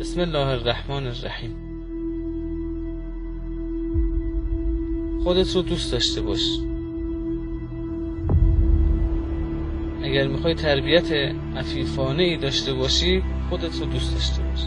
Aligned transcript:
بسم 0.00 0.20
الله 0.20 0.48
الرحمن 0.48 1.06
الرحیم. 1.06 1.56
خودت 5.24 5.56
رو 5.56 5.62
دوست 5.62 5.92
داشته 5.92 6.20
باش. 6.20 6.58
اگر 10.02 10.26
می‌خوای 10.26 10.54
تربیت 10.54 11.12
عفیفانه 11.56 12.22
ای 12.22 12.36
داشته 12.36 12.74
باشی 12.74 13.22
خودت 13.48 13.80
رو 13.80 13.86
دوست 13.86 14.14
داشته 14.14 14.42
باش. 14.42 14.60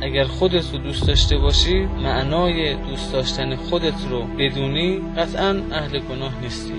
اگر 0.00 0.24
خودت 0.24 0.72
رو 0.72 0.78
دوست 0.78 1.06
داشته 1.06 1.38
باشی 1.38 1.84
معنای 1.84 2.74
دوست 2.74 3.12
داشتن 3.12 3.56
خودت 3.56 4.06
رو 4.10 4.22
بدونی 4.38 5.00
قطعا 5.16 5.62
اهل 5.72 5.98
گناه 5.98 6.40
نیستی. 6.42 6.74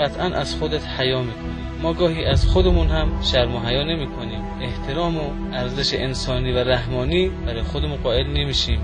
قطعا 0.00 0.26
از 0.26 0.54
خودت 0.54 0.86
حیا 0.86 1.22
می‌کنی. 1.22 1.82
ما 1.82 1.92
گاهی 1.92 2.24
از 2.24 2.46
خودمون 2.46 2.86
هم 2.86 3.22
شرم 3.22 3.54
و 3.56 3.60
حیا 3.60 3.84
نمی 3.84 4.06
کنیم 4.06 4.39
احترام 4.60 5.16
و 5.16 5.30
ارزش 5.52 5.94
انسانی 5.94 6.52
و 6.52 6.58
رحمانی 6.58 7.28
برای 7.28 7.62
خودمون 7.62 7.96
قائل 7.96 8.26
نمیشیم. 8.26 8.80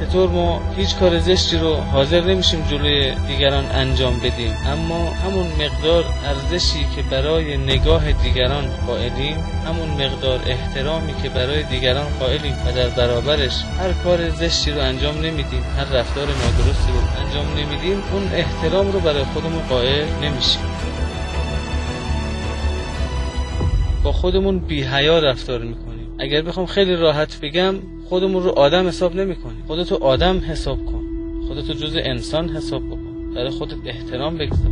چطور 0.00 0.28
ما 0.28 0.60
هیچ 0.76 0.96
کار 0.96 1.18
زشتی 1.18 1.58
رو 1.58 1.74
حاضر 1.74 2.20
نمیشیم 2.20 2.66
جلوی 2.70 3.14
دیگران 3.28 3.64
انجام 3.66 4.18
بدیم 4.18 4.52
اما 4.66 5.10
همون 5.10 5.46
مقدار 5.46 6.04
ارزشی 6.24 6.86
که 6.96 7.02
برای 7.10 7.56
نگاه 7.56 8.12
دیگران 8.12 8.64
قائلیم 8.86 9.36
همون 9.66 9.88
مقدار 9.88 10.40
احترامی 10.46 11.14
که 11.22 11.28
برای 11.28 11.62
دیگران 11.62 12.06
قائلیم 12.20 12.56
و 12.66 12.72
در 12.72 12.88
برابرش 12.88 13.64
هر 13.78 13.92
کار 13.92 14.30
زشتی 14.30 14.70
رو 14.70 14.80
انجام 14.80 15.18
نمیدیم 15.18 15.62
هر 15.78 15.84
رفتار 15.84 16.26
نادرستی 16.26 16.92
رو 16.92 17.24
انجام 17.24 17.46
نمیدیم 17.58 18.02
اون 18.12 18.30
احترام 18.32 18.92
رو 18.92 19.00
برای 19.00 19.24
خودمون 19.24 19.62
قائل 19.68 20.06
نمیشیم. 20.22 20.62
با 24.04 24.12
خودمون 24.12 24.58
بی 24.58 24.82
حیا 24.82 25.18
رفتار 25.18 25.62
می‌کنیم. 25.62 26.08
اگر 26.18 26.42
بخوام 26.42 26.66
خیلی 26.66 26.96
راحت 26.96 27.40
بگم 27.40 27.74
خودمون 28.08 28.42
رو 28.42 28.50
آدم 28.50 28.88
حساب 28.88 29.16
نمی 29.16 29.36
کنی 29.36 29.56
خودتو 29.66 30.04
آدم 30.04 30.38
حساب 30.38 30.86
کن. 30.86 31.04
خودتو 31.48 31.72
جز 31.72 31.96
انسان 31.96 32.48
حساب 32.48 32.86
بکن. 32.86 33.34
برای 33.34 33.50
خودت 33.50 33.76
احترام 33.86 34.38
بگذار. 34.38 34.70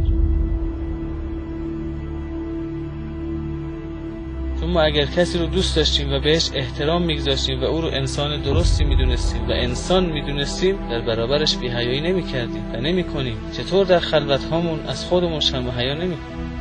چون 4.61 4.71
ما 4.71 4.83
اگر 4.83 5.05
کسی 5.05 5.39
رو 5.39 5.47
دوست 5.47 5.77
داشتیم 5.77 6.13
و 6.13 6.21
بهش 6.21 6.51
احترام 6.55 7.03
میگذاشتیم 7.03 7.61
و 7.61 7.65
او 7.65 7.81
رو 7.81 7.89
انسان 7.89 8.43
درستی 8.43 8.85
می‌دونستیم 8.85 9.49
و 9.49 9.53
انسان 9.53 10.07
می‌دونستیم 10.07 10.89
در 10.91 11.01
برابرش 11.01 11.57
بیهیایی 11.57 12.01
نمی 12.01 12.23
کردیم 12.23 12.65
و 12.75 12.77
نمی 12.77 13.05
کنیم 13.05 13.37
چطور 13.53 13.87
در 13.87 13.99
خلوت 13.99 14.45
هامون 14.45 14.81
از 14.81 15.05
خودمون 15.05 15.41
شرم 15.41 15.69
و 15.69 15.71
حیا 15.71 15.95
نمی 15.95 16.17
کنیم 16.17 16.53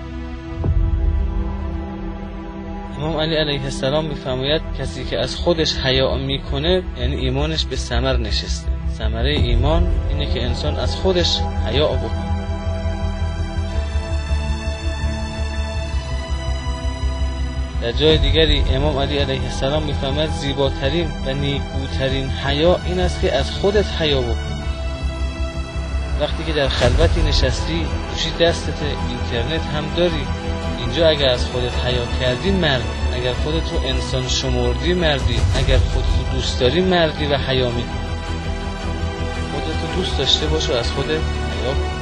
امام 3.01 3.17
علی 3.17 3.35
علیه 3.35 3.63
السلام 3.63 4.05
میفرماید 4.05 4.61
کسی 4.79 5.05
که 5.05 5.19
از 5.19 5.35
خودش 5.35 5.75
حیا 5.75 6.15
می‌کنه 6.15 6.83
یعنی 6.99 7.15
ایمانش 7.15 7.65
به 7.65 7.75
ثمر 7.75 8.17
نشسته. 8.17 8.71
ثمره 8.97 9.29
ایمان 9.29 9.87
اینه 10.09 10.33
که 10.33 10.43
انسان 10.43 10.75
از 10.75 10.95
خودش 10.95 11.39
حیا 11.67 11.87
بکنه. 11.87 12.31
در 17.81 17.91
جای 17.91 18.17
دیگری 18.17 18.63
امام 18.73 18.97
علی 18.97 19.17
علیه 19.17 19.43
السلام 19.43 19.83
میفرماید 19.83 20.29
زیباترین 20.29 21.07
و 21.25 21.33
نیکوترین 21.33 22.29
حیا 22.29 22.79
این 22.85 22.99
است 22.99 23.21
که 23.21 23.33
از 23.33 23.51
خودت 23.51 23.85
حیا 24.01 24.21
بکنی. 24.21 24.60
وقتی 26.21 26.43
که 26.43 26.53
در 26.53 26.67
خلوتی 26.67 27.21
نشستی 27.21 27.85
گوشی 28.09 28.31
دستت 28.39 28.73
اینترنت 29.09 29.65
هم 29.65 29.95
داری. 29.97 30.27
اینجا 30.77 31.07
اگر 31.09 31.29
از 31.29 31.45
خودت 31.45 31.85
حیا 31.85 32.05
کردی 32.19 32.51
مرد 32.51 32.83
اگر 33.13 33.33
خودت 33.33 33.71
رو 33.71 33.85
انسان 33.85 34.27
شمردی 34.27 34.93
مردی 34.93 35.39
اگر 35.57 35.77
خودت 35.77 36.05
رو 36.07 36.35
دوست 36.35 36.59
داری 36.59 36.81
مردی 36.81 37.25
و 37.25 37.37
حیا 37.37 37.69
می‌کنی. 37.69 37.91
خودت 39.53 39.81
رو 39.81 39.95
دوست 39.95 40.17
داشته 40.17 40.47
باش 40.47 40.69
و 40.69 40.73
از 40.73 40.91
خودت 40.91 41.09
حیا 41.09 42.00